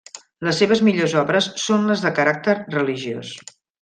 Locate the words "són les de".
1.65-2.13